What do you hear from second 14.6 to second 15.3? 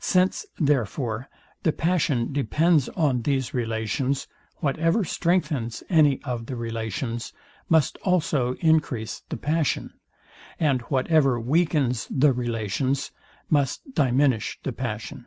the passion.